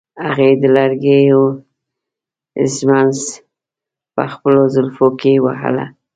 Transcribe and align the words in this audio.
هغې 0.25 0.49
د 0.61 0.63
لرګي 0.75 1.19
ږمنځ 2.73 3.17
په 4.15 4.23
خپلو 4.33 4.61
زلفو 4.73 5.07
کې 5.21 5.33
وهله. 5.45 5.85